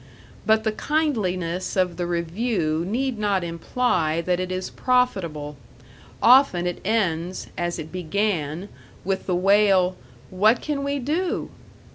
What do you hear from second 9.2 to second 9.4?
the